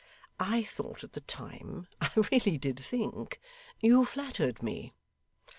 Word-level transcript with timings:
I 0.39 0.63
thought 0.63 1.03
at 1.03 1.13
the 1.13 1.21
time; 1.21 1.87
I 2.01 2.09
really 2.31 2.57
did 2.57 2.79
think; 2.79 3.39
you 3.81 4.03
flattered 4.03 4.63
me. 4.63 4.95